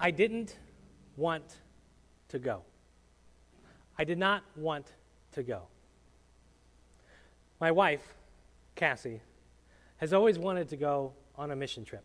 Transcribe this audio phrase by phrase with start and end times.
[0.00, 0.56] I didn't
[1.16, 1.58] want
[2.28, 2.62] to go.
[3.98, 4.94] I did not want
[5.32, 5.64] to go.
[7.60, 8.14] My wife,
[8.74, 9.20] Cassie,
[9.98, 12.02] has always wanted to go on a mission trip.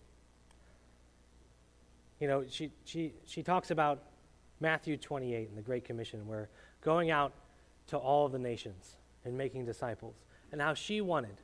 [2.19, 4.03] You know, she, she, she talks about
[4.59, 6.49] Matthew 28 and the Great Commission, where
[6.81, 7.31] going out
[7.87, 10.15] to all the nations and making disciples,
[10.51, 11.41] and how she wanted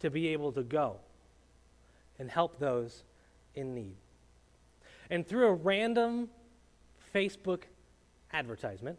[0.00, 0.96] to be able to go
[2.18, 3.02] and help those
[3.54, 3.96] in need.
[5.10, 6.28] And through a random
[7.14, 7.62] Facebook
[8.32, 8.98] advertisement,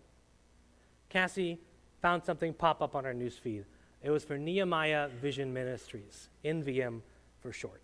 [1.09, 1.59] Cassie
[2.02, 3.66] found something pop up on our newsfeed.
[4.02, 7.02] It was for Nehemiah Vision Ministries, NVM
[7.41, 7.81] for short.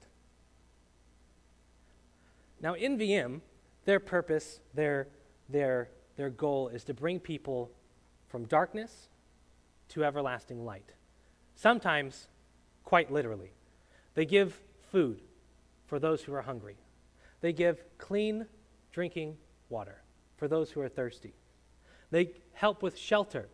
[2.61, 3.41] Now, NVM,
[3.83, 5.07] their purpose, their,
[5.49, 7.69] their, their goal is to bring people
[8.27, 9.09] from darkness
[9.89, 10.93] to everlasting light.
[11.55, 12.27] Sometimes,
[12.83, 13.51] quite literally.
[14.13, 14.59] They give
[14.91, 15.21] food
[15.85, 16.77] for those who are hungry,
[17.45, 18.47] they give clean
[18.91, 19.37] drinking
[19.69, 20.01] water
[20.35, 21.35] for those who are thirsty,
[22.09, 23.47] they help with shelter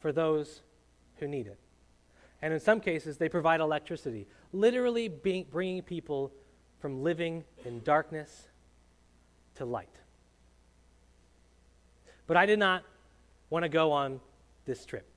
[0.00, 0.60] for those
[1.14, 1.58] who need it.
[2.42, 6.30] And in some cases, they provide electricity, literally bringing people
[6.78, 8.48] from living in darkness
[9.54, 9.98] to light.
[12.26, 12.84] But I did not
[13.48, 14.20] want to go on
[14.66, 15.08] this trip.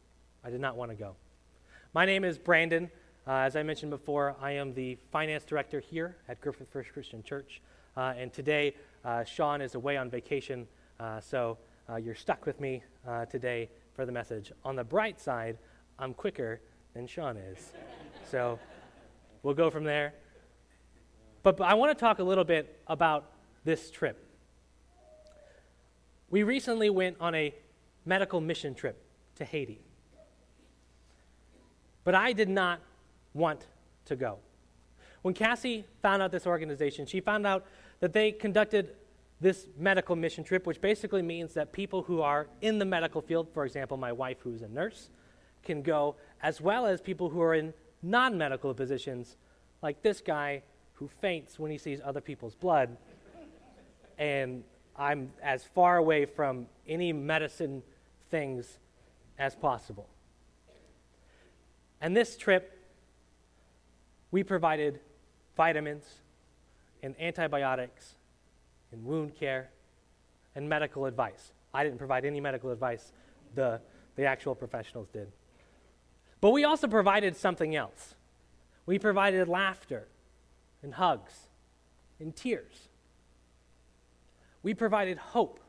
[0.41, 1.17] I did not want to go.
[1.93, 2.89] My name is Brandon.
[3.29, 7.21] Uh, as I mentioned before, I am the finance director here at Griffith First Christian
[7.21, 7.61] Church.
[7.95, 8.73] Uh, and today,
[9.05, 10.67] uh, Sean is away on vacation,
[10.99, 14.51] uh, so uh, you're stuck with me uh, today for the message.
[14.65, 15.59] On the bright side,
[15.99, 16.59] I'm quicker
[16.95, 17.71] than Sean is.
[18.31, 18.57] so
[19.43, 20.15] we'll go from there.
[21.43, 23.31] But, but I want to talk a little bit about
[23.63, 24.25] this trip.
[26.31, 27.53] We recently went on a
[28.07, 28.99] medical mission trip
[29.35, 29.81] to Haiti.
[32.03, 32.79] But I did not
[33.33, 33.67] want
[34.05, 34.39] to go.
[35.21, 37.65] When Cassie found out this organization, she found out
[37.99, 38.95] that they conducted
[39.41, 43.47] this medical mission trip, which basically means that people who are in the medical field,
[43.53, 45.09] for example, my wife, who's a nurse,
[45.63, 49.37] can go, as well as people who are in non medical positions,
[49.81, 50.61] like this guy
[50.93, 52.97] who faints when he sees other people's blood.
[54.17, 54.63] And
[54.97, 57.81] I'm as far away from any medicine
[58.29, 58.79] things
[59.37, 60.09] as possible.
[62.01, 62.78] And this trip,
[64.31, 64.99] we provided
[65.55, 66.05] vitamins
[67.03, 68.15] and antibiotics
[68.91, 69.69] and wound care
[70.55, 71.53] and medical advice.
[71.73, 73.11] I didn't provide any medical advice,
[73.55, 73.79] the,
[74.15, 75.31] the actual professionals did.
[76.41, 78.15] But we also provided something else.
[78.85, 80.07] We provided laughter
[80.81, 81.33] and hugs
[82.19, 82.87] and tears.
[84.63, 85.59] We provided hope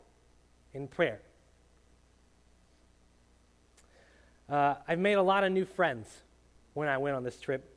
[0.72, 1.20] in prayer.
[4.48, 6.08] Uh, I've made a lot of new friends
[6.74, 7.69] when I went on this trip.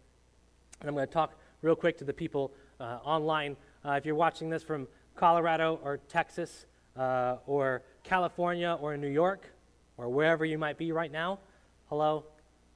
[0.79, 3.55] And I'm going to talk real quick to the people uh, online.
[3.85, 6.65] Uh, if you're watching this from Colorado or Texas
[6.97, 9.53] uh, or California or New York
[9.97, 11.39] or wherever you might be right now,
[11.87, 12.25] hello,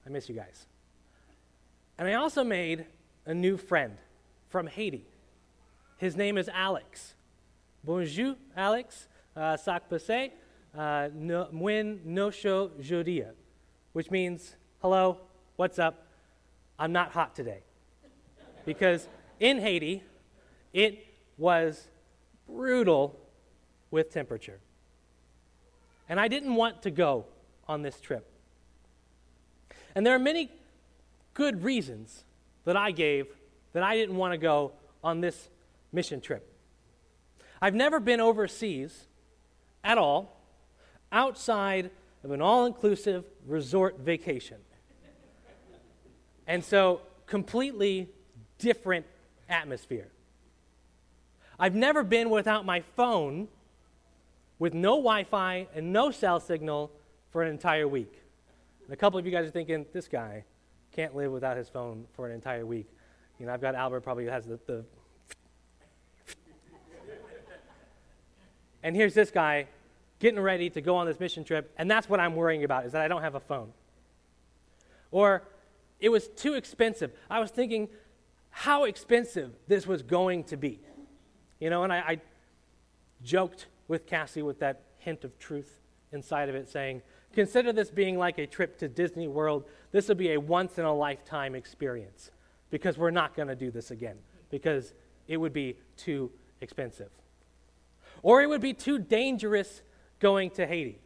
[0.05, 0.67] I miss you guys.
[1.97, 2.85] And I also made
[3.25, 3.97] a new friend
[4.49, 5.05] from Haiti.
[5.97, 7.15] His name is Alex.
[7.83, 9.07] Bonjour, Alex.
[9.35, 10.31] Uh, sac passe.
[10.77, 13.31] Uh, no show jodia,
[13.93, 15.17] which means, hello,
[15.55, 16.05] what's up?
[16.77, 17.63] I'm not hot today.
[18.67, 19.07] Because
[19.39, 20.03] in Haiti,
[20.73, 21.05] it
[21.37, 21.87] was
[22.45, 23.17] brutal
[23.91, 24.59] with temperature.
[26.09, 27.27] And I didn't want to go
[27.65, 28.29] on this trip.
[29.95, 30.51] And there are many
[31.33, 32.25] good reasons
[32.65, 33.27] that I gave
[33.71, 35.47] that I didn't want to go on this
[35.93, 36.53] mission trip.
[37.61, 39.07] I've never been overseas
[39.81, 40.41] at all
[41.13, 41.89] outside
[42.21, 44.57] of an all inclusive resort vacation.
[46.45, 48.09] And so, completely
[48.57, 49.05] different
[49.49, 50.07] atmosphere.
[51.59, 53.47] I've never been without my phone
[54.59, 56.91] with no Wi Fi and no cell signal
[57.31, 58.13] for an entire week.
[58.85, 60.43] And a couple of you guys are thinking, this guy
[60.91, 62.87] can't live without his phone for an entire week.
[63.39, 64.85] You know, I've got Albert probably has the, the
[68.83, 69.67] and here's this guy
[70.19, 72.93] getting ready to go on this mission trip, and that's what I'm worrying about is
[72.93, 73.71] that I don't have a phone.
[75.11, 75.43] Or
[75.99, 77.11] it was too expensive.
[77.29, 77.89] I was thinking
[78.57, 80.79] how expensive this was going to be.
[81.59, 82.21] You know, and I, I
[83.21, 85.79] joked with Cassie with that hint of truth
[86.11, 89.65] inside of it, saying, Consider this being like a trip to Disney World.
[89.91, 92.31] This will be a once in a lifetime experience
[92.71, 94.17] because we're not going to do this again
[94.49, 94.95] because
[95.27, 97.11] it would be too expensive.
[98.23, 99.83] Or it would be too dangerous
[100.19, 100.97] going to Haiti.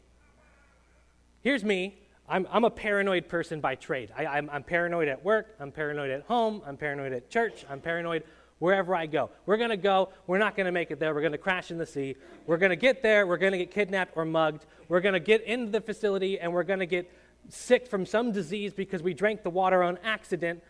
[1.42, 2.00] Here's me.
[2.32, 4.10] I'm, I'm a paranoid person by trade.
[4.18, 5.54] I, I'm, I'm paranoid at work.
[5.60, 6.62] I'm paranoid at home.
[6.66, 7.66] I'm paranoid at church.
[7.70, 8.24] I'm paranoid
[8.60, 9.32] wherever I go.
[9.46, 10.14] We're going to go.
[10.28, 11.14] We're not going to make it there.
[11.14, 12.16] We're going to crash in the sea.
[12.48, 13.28] We're going to get there.
[13.28, 14.66] We're going to get kidnapped or mugged.
[14.88, 17.12] We're going to get into the facility and we're going to get
[17.50, 20.64] sick from some disease because we drank the water on accident.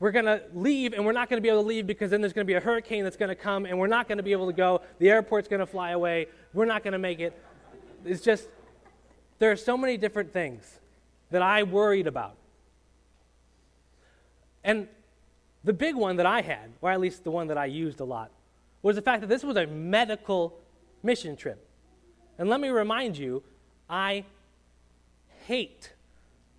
[0.00, 2.20] We're going to leave and we're not going to be able to leave because then
[2.20, 4.22] there's going to be a hurricane that's going to come and we're not going to
[4.22, 4.82] be able to go.
[4.98, 6.26] The airport's going to fly away.
[6.52, 7.42] We're not going to make it.
[8.04, 8.48] It's just,
[9.38, 10.80] there are so many different things
[11.30, 12.36] that I worried about.
[14.64, 14.88] And
[15.64, 18.04] the big one that I had, or at least the one that I used a
[18.04, 18.30] lot,
[18.82, 20.58] was the fact that this was a medical
[21.02, 21.68] mission trip.
[22.38, 23.42] And let me remind you,
[23.88, 24.24] I
[25.46, 25.92] hate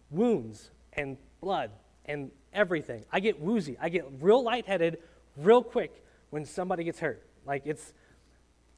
[0.10, 1.72] wounds and blood
[2.06, 3.04] and everything.
[3.12, 3.78] I get woozy.
[3.80, 4.98] I get real lightheaded
[5.36, 7.24] real quick when somebody gets hurt.
[7.46, 7.94] Like it's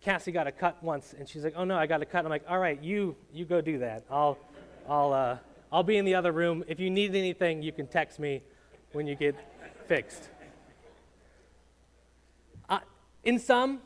[0.02, 2.30] Cassie got a cut once and she's like, "Oh no, I got a cut." I'm
[2.30, 4.06] like, "All right, you you go do that.
[4.10, 4.38] I'll
[4.88, 5.38] I'll uh,
[5.72, 6.64] I'll be in the other room.
[6.68, 8.42] If you need anything, you can text me
[8.92, 9.36] when you get
[9.88, 10.30] fixed.
[13.24, 13.82] In sum,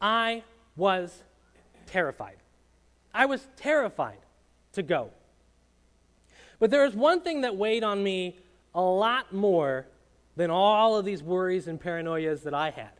[0.00, 0.42] I
[0.76, 1.22] was
[1.86, 2.36] terrified.
[3.14, 4.18] I was terrified
[4.74, 5.10] to go.
[6.58, 8.36] But there was one thing that weighed on me
[8.74, 9.86] a lot more
[10.36, 12.92] than all of these worries and paranoias that I had.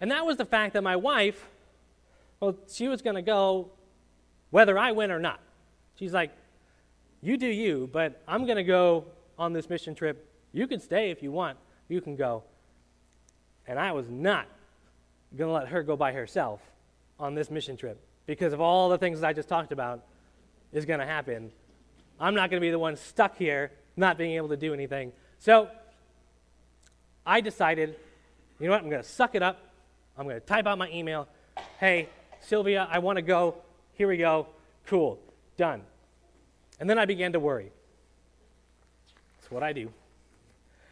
[0.00, 1.48] And that was the fact that my wife,
[2.40, 3.70] well, she was going to go
[4.50, 5.38] whether I went or not.
[5.96, 6.30] She's like,
[7.22, 9.04] You do you, but I'm going to go
[9.38, 11.58] on this mission trip you can stay if you want,
[11.88, 12.42] you can go.
[13.66, 14.46] And I was not
[15.36, 16.60] going to let her go by herself
[17.18, 20.02] on this mission trip because of all the things I just talked about
[20.72, 21.52] is going to happen.
[22.18, 25.12] I'm not going to be the one stuck here not being able to do anything.
[25.38, 25.68] So
[27.24, 27.96] I decided,
[28.58, 29.58] you know what, I'm going to suck it up.
[30.18, 31.28] I'm going to type out my email.
[31.78, 32.08] Hey,
[32.40, 33.56] Sylvia, I want to go.
[33.94, 34.46] Here we go.
[34.86, 35.18] Cool.
[35.56, 35.82] Done.
[36.80, 37.70] And then I began to worry.
[39.36, 39.92] That's what I do.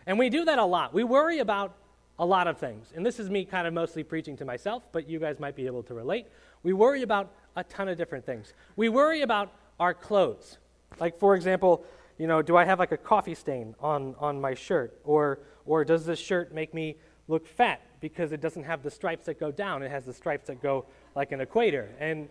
[0.07, 0.95] And we do that a lot.
[0.95, 1.75] We worry about
[2.19, 2.93] a lot of things.
[2.95, 5.67] And this is me kind of mostly preaching to myself, but you guys might be
[5.67, 6.27] able to relate.
[6.63, 8.53] We worry about a ton of different things.
[8.77, 10.59] We worry about our clothes.
[11.01, 11.85] Like, for example,
[12.19, 14.99] you know, do I have like a coffee stain on, on my shirt?
[15.05, 16.97] Or, or does this shirt make me
[17.29, 19.83] look fat because it doesn't have the stripes that go down?
[19.83, 21.91] It has the stripes that go like an equator.
[22.01, 22.29] And,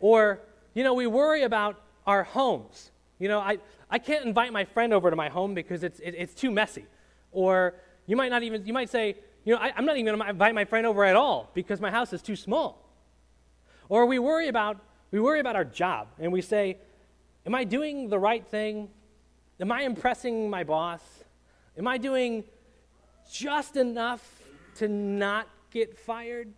[0.00, 0.40] or,
[0.74, 2.90] you know, we worry about our homes.
[3.18, 3.58] You know, I,
[3.90, 6.86] I can't invite my friend over to my home because it's, it, it's too messy.
[7.32, 7.74] Or
[8.06, 10.28] you might not even, you might say, you know, I, am not even going to
[10.28, 12.88] invite my friend over at all because my house is too small.
[13.88, 14.78] Or we worry about,
[15.10, 16.78] we worry about our job and we say,
[17.44, 18.88] am I doing the right thing?
[19.60, 21.02] Am I impressing my boss?
[21.76, 22.44] Am I doing
[23.30, 24.42] just enough
[24.76, 26.52] to not get fired?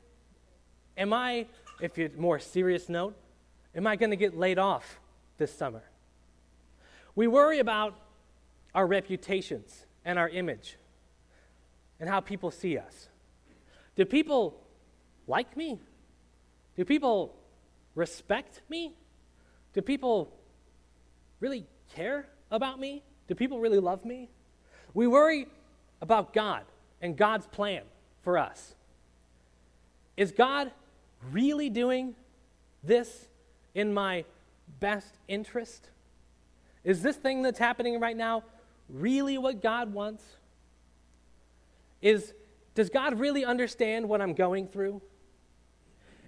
[0.96, 1.46] Am I,
[1.80, 3.16] if you more serious note,
[3.74, 5.00] am I going to get laid off
[5.42, 5.82] this summer?
[7.16, 7.98] We worry about
[8.76, 10.76] our reputations and our image
[11.98, 13.08] and how people see us.
[13.96, 14.62] Do people
[15.26, 15.80] like me?
[16.76, 17.34] Do people
[17.96, 18.94] respect me?
[19.74, 20.32] Do people
[21.40, 21.66] really
[21.96, 23.02] care about me?
[23.26, 24.30] Do people really love me?
[24.94, 25.48] We worry
[26.00, 26.62] about God
[27.00, 27.82] and God's plan
[28.22, 28.76] for us.
[30.16, 30.70] Is God
[31.32, 32.14] really doing
[32.84, 33.26] this
[33.74, 34.24] in my
[34.80, 35.90] best interest?
[36.84, 38.44] Is this thing that's happening right now
[38.88, 40.24] really what God wants?
[42.00, 42.34] Is
[42.74, 45.02] does God really understand what I'm going through?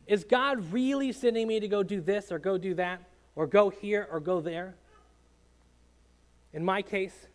[0.07, 3.01] Is God really sending me to go do this or go do that
[3.35, 4.75] or go here or go there?
[6.53, 7.27] In my case,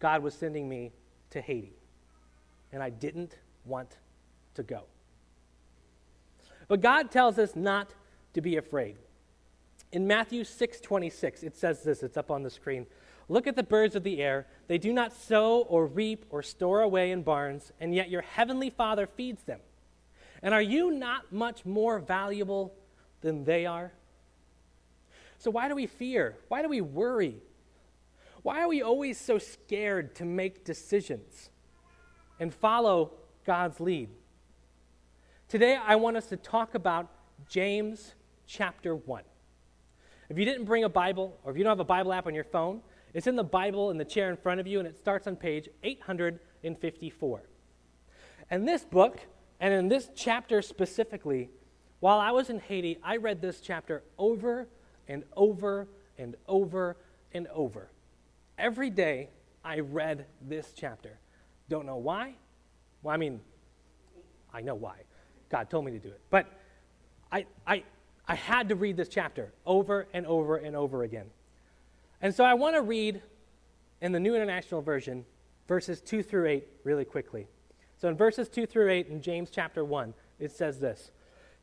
[0.00, 0.92] God was sending me
[1.30, 1.76] to Haiti,
[2.72, 3.96] and I didn't want
[4.54, 4.82] to go.
[6.68, 7.94] But God tells us not
[8.34, 8.96] to be afraid.
[9.94, 12.84] In Matthew 6:26, it says this, it's up on the screen.
[13.28, 14.48] Look at the birds of the air.
[14.66, 18.70] They do not sow or reap or store away in barns, and yet your heavenly
[18.70, 19.60] Father feeds them.
[20.42, 22.74] And are you not much more valuable
[23.20, 23.92] than they are?
[25.38, 26.38] So, why do we fear?
[26.48, 27.40] Why do we worry?
[28.42, 31.50] Why are we always so scared to make decisions
[32.40, 33.12] and follow
[33.46, 34.08] God's lead?
[35.46, 37.08] Today, I want us to talk about
[37.48, 39.22] James chapter 1.
[40.28, 42.34] If you didn't bring a Bible, or if you don't have a Bible app on
[42.34, 42.80] your phone,
[43.12, 45.36] it's in the Bible in the chair in front of you, and it starts on
[45.36, 47.42] page 854.
[48.50, 49.20] And this book,
[49.60, 51.50] and in this chapter specifically,
[52.00, 54.68] while I was in Haiti, I read this chapter over
[55.08, 55.88] and over
[56.18, 56.96] and over
[57.32, 57.90] and over.
[58.58, 59.30] Every day,
[59.64, 61.18] I read this chapter.
[61.68, 62.34] Don't know why?
[63.02, 63.40] Well, I mean,
[64.52, 64.96] I know why.
[65.48, 66.20] God told me to do it.
[66.30, 66.46] But
[67.32, 67.84] I, I,
[68.26, 71.26] I had to read this chapter over and over and over again.
[72.22, 73.20] And so I want to read
[74.00, 75.24] in the New International Version
[75.68, 77.46] verses 2 through 8 really quickly.
[77.96, 81.10] So in verses 2 through 8 in James chapter 1, it says this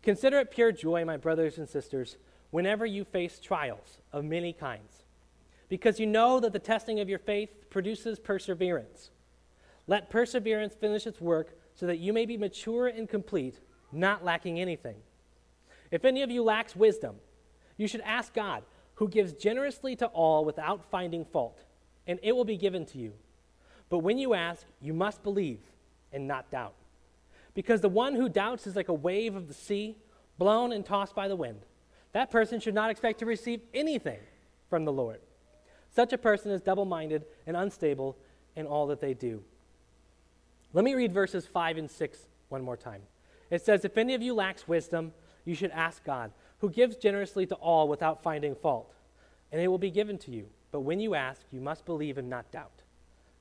[0.03, 2.18] Consider it pure joy, my brothers and sisters,
[2.50, 5.03] whenever you face trials of many kinds,
[5.70, 9.12] because you know that the testing of your faith produces perseverance.
[9.88, 13.60] Let perseverance finish its work so that you may be mature and complete,
[13.91, 14.98] not lacking anything.
[15.91, 17.17] If any of you lacks wisdom,
[17.77, 18.63] you should ask God,
[18.95, 21.63] who gives generously to all without finding fault,
[22.07, 23.13] and it will be given to you.
[23.89, 25.60] But when you ask, you must believe
[26.13, 26.75] and not doubt.
[27.53, 29.98] Because the one who doubts is like a wave of the sea,
[30.38, 31.62] blown and tossed by the wind.
[32.13, 34.19] That person should not expect to receive anything
[34.69, 35.19] from the Lord.
[35.89, 38.17] Such a person is double minded and unstable
[38.55, 39.43] in all that they do.
[40.74, 42.19] Let me read verses 5 and 6
[42.50, 43.01] one more time.
[43.50, 45.13] It says, If any of you lacks wisdom,
[45.45, 48.93] you should ask God, who gives generously to all without finding fault,
[49.51, 50.48] and it will be given to you.
[50.71, 52.83] But when you ask, you must believe and not doubt,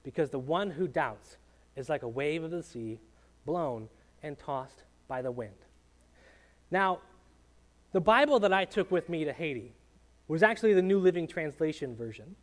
[0.02, 1.36] because the one who doubts
[1.76, 2.98] is like a wave of the sea,
[3.44, 3.88] blown
[4.22, 5.54] and tossed by the wind.
[6.70, 7.00] Now,
[7.92, 9.74] the Bible that I took with me to Haiti
[10.28, 12.36] was actually the New Living Translation version.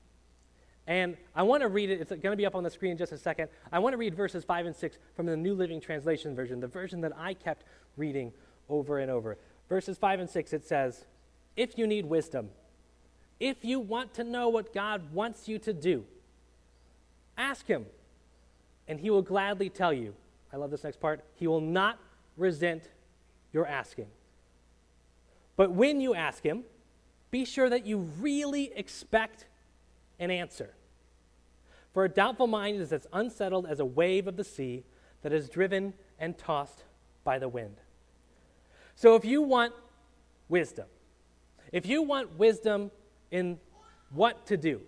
[0.88, 2.00] And I want to read it.
[2.02, 3.50] It's going to be up on the screen in just a second.
[3.72, 6.68] I want to read verses 5 and 6 from the New Living Translation version, the
[6.68, 7.66] version that I kept
[7.98, 8.32] reading
[8.70, 9.38] over and over.
[9.70, 11.06] Verses 5 and 6, it says,
[11.56, 12.50] If you need wisdom,
[13.40, 16.06] if you want to know what God wants you to do,
[17.38, 17.86] ask Him,
[18.88, 20.16] and He will gladly tell you.
[20.52, 21.24] I love this next part.
[21.36, 22.00] He will not
[22.36, 22.90] resent
[23.54, 24.08] your asking.
[25.56, 26.64] But when you ask Him,
[27.30, 29.46] be sure that you really expect
[30.20, 30.74] an answer.
[31.94, 34.84] For a doubtful mind is as unsettled as a wave of the sea
[35.24, 36.84] that is driven and tossed
[37.24, 37.78] by the wind.
[38.98, 39.74] So if you want
[40.50, 40.88] wisdom,
[41.72, 42.92] if you want wisdom
[43.32, 43.58] in
[44.12, 44.82] what to do,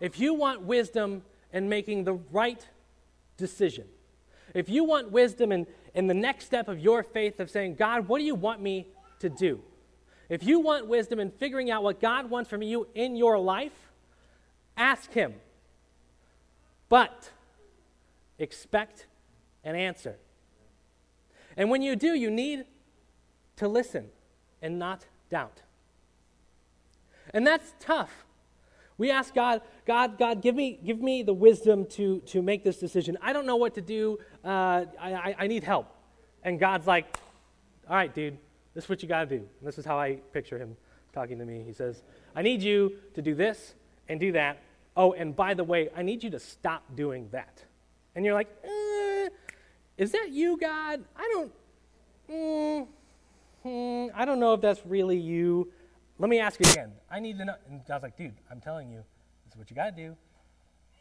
[0.00, 2.62] if you want wisdom in making the right
[3.38, 3.86] decision,
[4.52, 8.06] if you want wisdom in, in the next step of your faith of saying, God,
[8.06, 8.86] what do you want me
[9.20, 9.62] to do?
[10.28, 13.90] If you want wisdom in figuring out what God wants from you in your life,
[14.80, 15.34] Ask Him.
[16.88, 17.30] But
[18.38, 19.06] expect
[19.62, 20.16] an answer.
[21.54, 22.64] And when you do, you need
[23.56, 24.06] to listen
[24.62, 25.62] and not doubt.
[27.32, 28.24] And that's tough.
[28.98, 32.78] We ask God, God, God, give me, give me the wisdom to, to make this
[32.78, 33.16] decision.
[33.22, 34.18] I don't know what to do.
[34.44, 35.86] Uh, I, I, need help.
[36.42, 37.16] And God's like,
[37.88, 38.36] all right, dude,
[38.74, 39.42] this is what you got to do.
[39.42, 40.76] And this is how I picture him
[41.14, 41.62] talking to me.
[41.66, 42.02] He says,
[42.36, 43.74] I need you to do this
[44.08, 44.58] and do that
[44.96, 47.64] oh, and by the way, I need you to stop doing that.
[48.14, 49.28] And you're like, eh,
[49.96, 51.02] is that you, God?
[51.16, 51.52] I don't,
[52.30, 52.86] mm,
[53.64, 55.70] mm, I don't know if that's really you.
[56.18, 56.92] Let me ask you again.
[57.10, 57.54] I need to know.
[57.68, 59.02] And God's like, dude, I'm telling you,
[59.44, 60.16] this is what you got to do.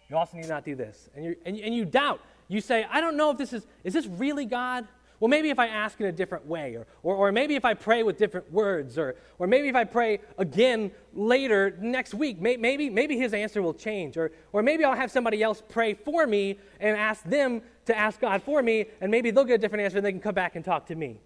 [0.10, 1.10] You also need to not do this.
[1.16, 2.22] And, you and, and you doubt.
[2.48, 4.88] You say, I don't know if this is, is this really God?
[5.20, 7.74] Well, maybe if I ask in a different way, or, or, or maybe if I
[7.74, 12.56] pray with different words, or, or maybe if I pray again later next week, may,
[12.56, 16.25] maybe, maybe his answer will change, or, or maybe I'll have somebody else pray for
[16.25, 19.84] me and ask them to ask God for me, and maybe they'll get a different
[19.84, 21.20] answer and they can come back and talk to me.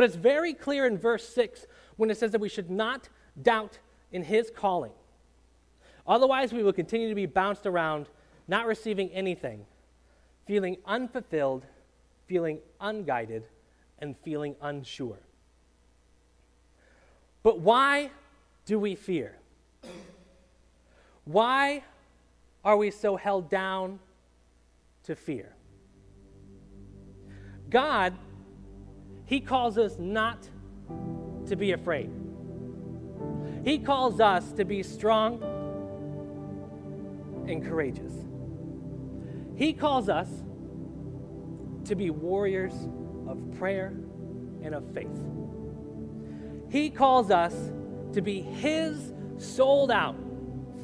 [0.00, 1.66] But it's very clear in verse 6
[1.98, 3.10] when it says that we should not
[3.42, 3.80] doubt
[4.12, 4.92] in his calling.
[6.06, 8.06] Otherwise, we will continue to be bounced around,
[8.48, 9.66] not receiving anything
[10.46, 11.66] feeling unfulfilled,
[12.26, 13.44] feeling unguided,
[13.98, 15.18] and feeling unsure.
[17.42, 18.10] But why
[18.64, 19.36] do we fear?
[21.26, 21.84] Why
[22.64, 23.98] are we so held down
[25.04, 25.52] to fear?
[27.68, 28.14] God,
[29.30, 30.48] He calls us not
[31.46, 32.10] to be afraid.
[33.64, 35.40] He calls us to be strong
[37.46, 38.12] and courageous.
[39.54, 40.26] He calls us
[41.84, 42.72] to be warriors
[43.28, 43.94] of prayer
[44.64, 45.06] and of faith.
[46.68, 47.54] He calls us
[48.14, 50.16] to be His sold out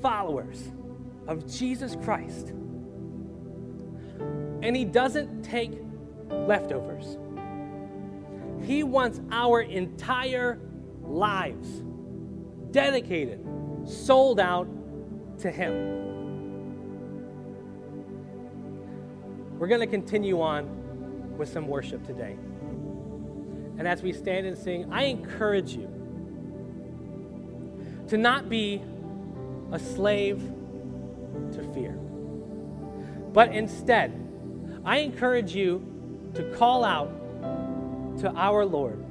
[0.01, 0.71] followers
[1.27, 2.51] of Jesus Christ.
[4.63, 5.73] And He doesn't take
[6.31, 7.19] leftovers,
[8.67, 10.59] He wants our entire
[11.05, 11.85] lives
[12.73, 13.47] dedicated,
[13.85, 14.67] sold out
[15.39, 15.95] to Him.
[19.57, 22.37] We're going to continue on with some worship today.
[23.79, 25.89] And as we stand and sing, I encourage you
[28.09, 28.83] to not be
[29.71, 30.41] a slave
[31.53, 31.93] to fear,
[33.33, 34.13] but instead,
[34.85, 37.16] I encourage you to call out
[38.19, 39.05] to our Lord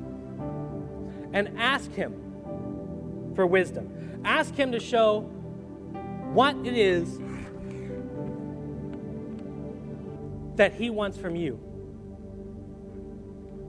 [1.33, 4.21] and ask Him for wisdom.
[4.23, 5.21] Ask Him to show
[6.33, 7.19] what it is
[10.55, 11.59] that He wants from you.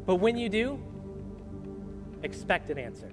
[0.07, 0.81] But when you do,
[2.23, 3.11] expect an answer.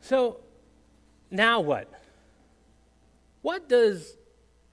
[0.00, 0.38] So,
[1.30, 1.92] now what?
[3.42, 4.16] What does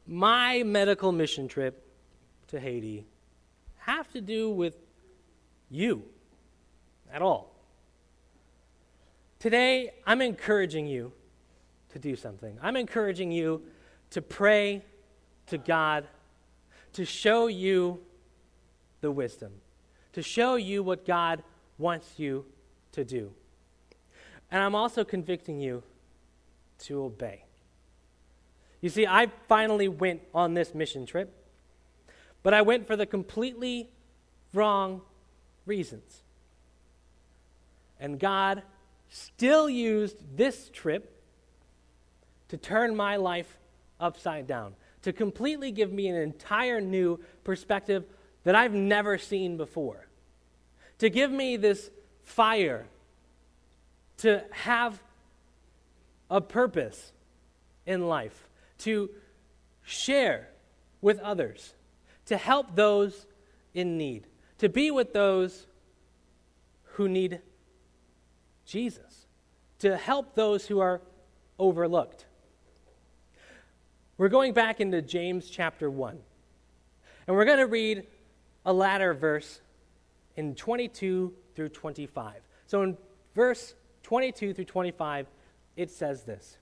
[0.07, 1.86] my medical mission trip
[2.47, 3.05] to Haiti
[3.79, 4.75] have to do with
[5.69, 6.03] you
[7.11, 7.55] at all?
[9.39, 11.11] Today, I'm encouraging you
[11.89, 12.57] to do something.
[12.61, 13.61] I'm encouraging you
[14.09, 14.83] to pray
[15.47, 16.07] to God
[16.93, 17.99] to show you
[19.01, 19.51] the wisdom,
[20.13, 21.43] to show you what God
[21.77, 22.45] wants you
[22.93, 23.31] to do.
[24.49, 25.83] And I'm also convicting you
[26.79, 27.43] to obey.
[28.81, 31.33] You see, I finally went on this mission trip,
[32.47, 33.89] but I went for the completely
[34.53, 35.01] wrong
[35.65, 36.23] reasons.
[37.99, 38.63] And God
[39.09, 41.21] still used this trip
[42.47, 43.57] to turn my life
[43.99, 48.05] upside down, to completely give me an entire new perspective
[48.45, 50.07] that I've never seen before,
[50.99, 51.91] to give me this
[52.23, 52.85] fire,
[54.19, 55.03] to have
[56.29, 57.11] a purpose
[57.85, 59.09] in life, to
[59.83, 60.47] share
[61.01, 61.73] with others,
[62.27, 63.25] to help those
[63.73, 64.27] in need,
[64.59, 65.65] to be with those
[66.93, 67.41] who need
[68.65, 69.27] Jesus,
[69.79, 71.01] to help those who are
[71.59, 72.25] overlooked.
[74.17, 76.17] We're going back into James chapter 1,
[77.27, 78.05] and we're going to read
[78.65, 79.61] a latter verse
[80.35, 82.33] in 22 through 25.
[82.65, 82.97] So in
[83.35, 85.27] verse 22 through 25,
[85.75, 86.57] it says this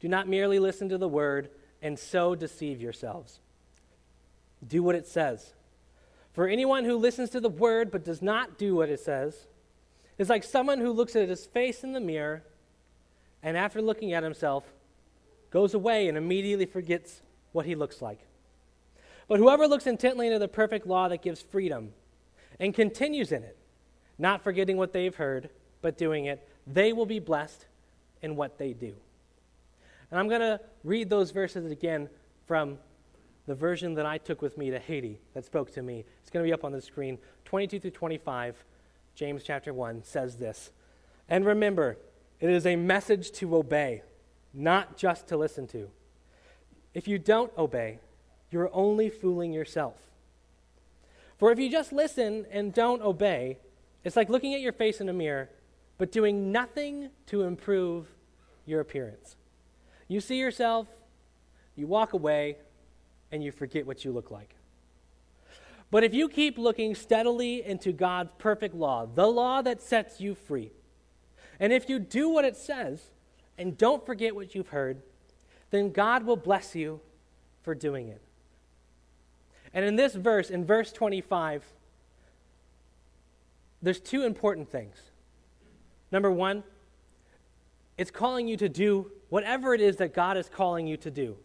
[0.00, 1.50] Do not merely listen to the word
[1.82, 3.40] and so deceive yourselves.
[4.66, 5.54] Do what it says.
[6.32, 9.46] For anyone who listens to the word but does not do what it says
[10.18, 12.42] is like someone who looks at his face in the mirror
[13.42, 14.64] and after looking at himself
[15.50, 17.22] goes away and immediately forgets
[17.52, 18.20] what he looks like.
[19.28, 21.92] But whoever looks intently into the perfect law that gives freedom
[22.60, 23.56] and continues in it,
[24.18, 25.50] not forgetting what they've heard,
[25.82, 27.66] but doing it, they will be blessed
[28.22, 28.94] in what they do.
[30.10, 32.08] And I'm going to read those verses again
[32.46, 32.78] from
[33.46, 36.04] the version that I took with me to Haiti that spoke to me.
[36.20, 37.18] It's going to be up on the screen.
[37.44, 38.64] 22 through 25,
[39.14, 40.72] James chapter 1 says this.
[41.28, 41.96] And remember,
[42.40, 44.02] it is a message to obey,
[44.52, 45.88] not just to listen to.
[46.92, 48.00] If you don't obey,
[48.50, 49.96] you're only fooling yourself.
[51.38, 53.58] For if you just listen and don't obey,
[54.02, 55.50] it's like looking at your face in a mirror,
[55.98, 58.06] but doing nothing to improve
[58.64, 59.36] your appearance.
[60.08, 60.86] You see yourself,
[61.74, 62.56] you walk away,
[63.30, 64.54] and you forget what you look like.
[65.90, 70.34] But if you keep looking steadily into God's perfect law, the law that sets you
[70.34, 70.72] free,
[71.60, 73.02] and if you do what it says
[73.56, 75.02] and don't forget what you've heard,
[75.70, 77.00] then God will bless you
[77.62, 78.20] for doing it.
[79.72, 81.64] And in this verse, in verse 25,
[83.82, 84.96] there's two important things.
[86.10, 86.64] Number one,
[87.98, 91.36] it's calling you to do whatever it is that God is calling you to do,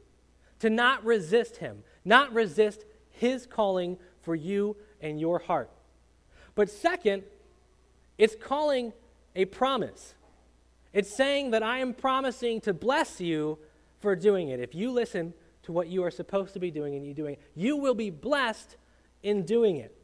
[0.62, 5.72] to not resist Him, not resist His calling for you and your heart.
[6.54, 7.24] But second,
[8.18, 8.94] it's calling
[9.36, 10.14] a promise.
[10.94, 13.58] It's saying that I am promising to bless you
[14.00, 14.60] for doing it.
[14.60, 17.42] If you listen to what you are supposed to be doing and you doing it,
[17.56, 18.78] you will be blessed
[19.24, 19.96] in doing it.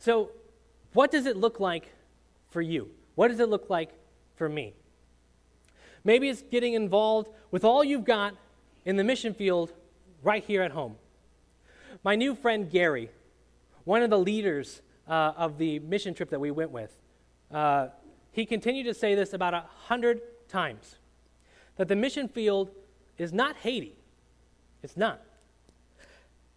[0.00, 0.30] So,
[0.94, 1.92] what does it look like
[2.50, 2.90] for you?
[3.14, 3.90] What does it look like
[4.34, 4.74] for me?
[6.08, 8.34] Maybe it's getting involved with all you've got
[8.86, 9.74] in the mission field
[10.22, 10.96] right here at home.
[12.02, 13.10] My new friend Gary,
[13.84, 16.96] one of the leaders uh, of the mission trip that we went with,
[17.52, 17.88] uh,
[18.32, 20.96] he continued to say this about a hundred times
[21.76, 22.70] that the mission field
[23.18, 23.94] is not Haiti.
[24.82, 25.20] It's not.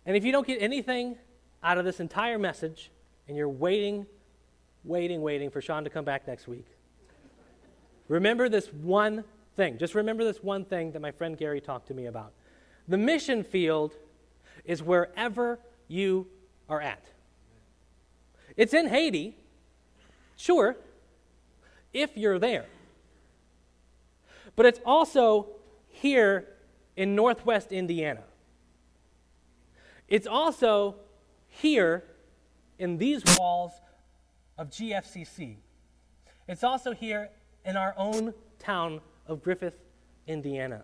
[0.06, 1.18] And if you don't get anything
[1.62, 2.90] out of this entire message
[3.28, 4.06] and you're waiting,
[4.86, 6.68] waiting, waiting for Sean to come back next week,
[8.08, 9.78] remember this one thing.
[9.78, 12.34] Just remember this one thing that my friend Gary talked to me about.
[12.88, 13.96] The mission field
[14.66, 16.28] is wherever you
[16.70, 17.06] are at.
[18.58, 19.36] It's in Haiti,
[20.36, 20.76] sure,
[21.94, 22.66] if you're there.
[24.56, 25.48] But it's also
[25.88, 26.48] here
[26.96, 28.24] in northwest Indiana.
[30.08, 30.96] It's also
[31.48, 32.04] here
[32.78, 33.72] in these walls
[34.58, 35.58] of GFCC.
[36.48, 37.30] It's also here
[37.64, 39.00] in our own town
[39.32, 39.80] of Griffith,
[40.28, 40.84] Indiana.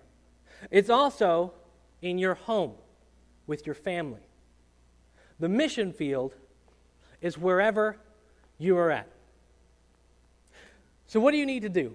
[0.72, 1.54] It's also
[2.02, 2.74] in your home
[3.46, 4.22] with your family.
[5.40, 6.34] The mission field
[7.22, 7.98] is wherever
[8.58, 9.10] you are at.
[11.08, 11.94] So, what do you need to do?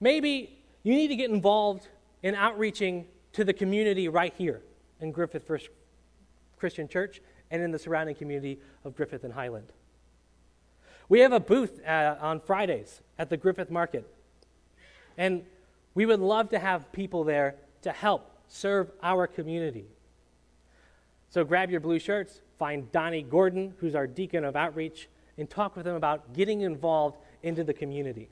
[0.00, 1.88] Maybe you need to get involved
[2.22, 4.62] in outreaching to the community right here
[5.00, 5.68] in Griffith First
[6.56, 9.72] Christian Church and in the surrounding community of Griffith and Highland.
[11.08, 14.06] We have a booth uh, on Fridays at the Griffith Market,
[15.20, 15.44] and
[15.94, 19.84] we would love to have people there to help serve our community.
[21.28, 25.76] So grab your blue shirts, find Donnie Gordon, who's our deacon of outreach, and talk
[25.76, 28.30] with him about getting involved into the community.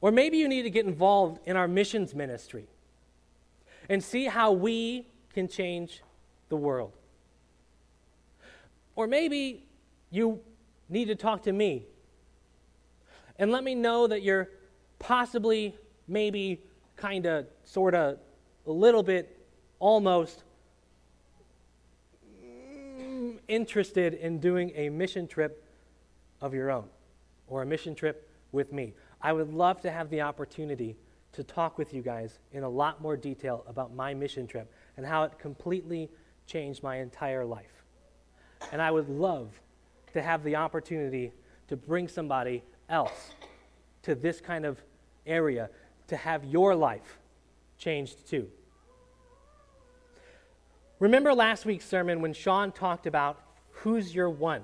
[0.00, 2.68] Or maybe you need to get involved in our missions ministry
[3.88, 6.00] and see how we can change
[6.48, 6.92] the world.
[8.94, 9.64] Or maybe
[10.12, 10.40] you
[10.88, 11.86] need to talk to me
[13.36, 14.48] and let me know that you're
[15.00, 15.74] possibly,
[16.06, 16.60] maybe,
[16.96, 18.18] kind of, sort of,
[18.66, 19.36] a little bit,
[19.80, 20.44] almost
[22.32, 25.64] mm, interested in doing a mission trip
[26.40, 26.84] of your own
[27.48, 28.94] or a mission trip with me.
[29.20, 30.96] I would love to have the opportunity
[31.32, 35.06] to talk with you guys in a lot more detail about my mission trip and
[35.06, 36.10] how it completely
[36.46, 37.84] changed my entire life.
[38.72, 39.60] And I would love
[40.12, 41.32] to have the opportunity
[41.68, 43.32] to bring somebody else
[44.02, 44.82] to this kind of
[45.26, 45.70] area
[46.08, 47.18] to have your life
[47.78, 48.48] changed too.
[50.98, 54.62] Remember last week's sermon when Sean talked about who's your one?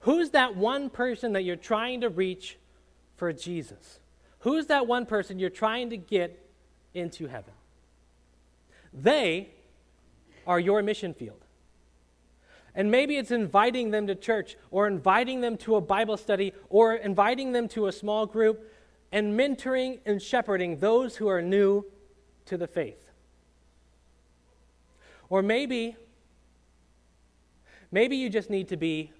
[0.00, 2.58] Who's that one person that you're trying to reach
[3.16, 3.98] for Jesus?
[4.40, 6.46] Who's that one person you're trying to get
[6.94, 7.52] into heaven?
[8.92, 9.48] They
[10.46, 11.44] are your mission field.
[12.74, 16.94] And maybe it's inviting them to church or inviting them to a Bible study or
[16.94, 18.70] inviting them to a small group
[19.10, 21.84] and mentoring and shepherding those who are new
[22.46, 23.10] to the faith.
[25.28, 25.96] Or maybe
[27.90, 29.12] maybe you just need to be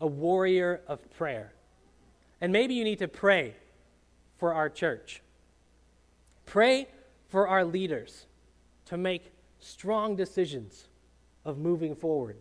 [0.00, 1.52] a warrior of prayer.
[2.40, 3.54] And maybe you need to pray
[4.38, 5.22] for our church.
[6.46, 6.88] Pray
[7.28, 8.26] for our leaders
[8.86, 10.88] to make strong decisions
[11.44, 12.36] of moving forward.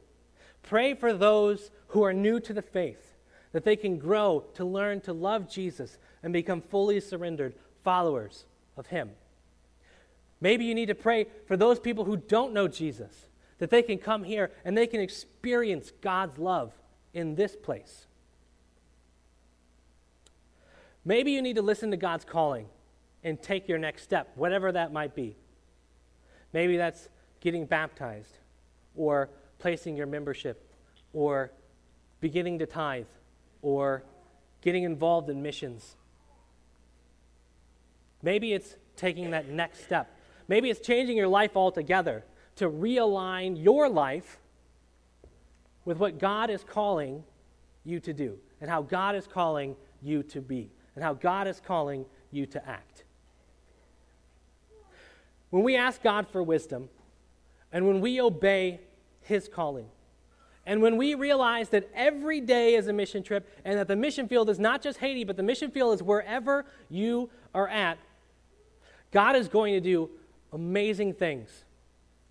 [0.63, 3.15] Pray for those who are new to the faith,
[3.51, 7.53] that they can grow to learn to love Jesus and become fully surrendered
[7.83, 8.45] followers
[8.77, 9.11] of Him.
[10.41, 13.27] Maybe you need to pray for those people who don't know Jesus,
[13.57, 16.73] that they can come here and they can experience God's love
[17.13, 18.05] in this place.
[21.03, 22.67] Maybe you need to listen to God's calling
[23.23, 25.35] and take your next step, whatever that might be.
[26.53, 27.09] Maybe that's
[27.41, 28.37] getting baptized
[28.95, 29.29] or
[29.59, 30.71] placing your membership
[31.13, 31.51] or
[32.21, 33.07] beginning to tithe
[33.61, 34.03] or
[34.61, 35.95] getting involved in missions.
[38.21, 40.15] Maybe it's taking that next step.
[40.47, 42.23] Maybe it's changing your life altogether
[42.57, 44.39] to realign your life
[45.85, 47.23] with what God is calling
[47.85, 51.59] you to do and how God is calling you to be and how God is
[51.59, 53.05] calling you to act.
[55.49, 56.89] When we ask God for wisdom
[57.71, 58.81] and when we obey
[59.21, 59.87] His calling,
[60.65, 64.27] and when we realize that every day is a mission trip and that the mission
[64.27, 67.97] field is not just Haiti, but the mission field is wherever you are at,
[69.11, 70.09] God is going to do
[70.53, 71.65] amazing things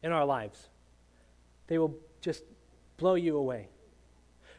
[0.02, 0.68] in our lives.
[1.66, 2.44] They will just
[2.96, 3.68] blow you away.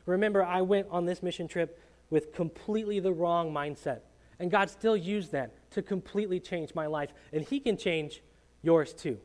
[0.05, 3.99] Remember, I went on this mission trip with completely the wrong mindset.
[4.39, 7.11] And God still used that to completely change my life.
[7.33, 8.21] And He can change
[8.61, 9.19] yours too.